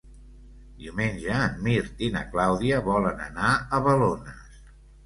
[0.79, 4.63] Diumenge en Mirt i na Clàudia volen anar a Balones.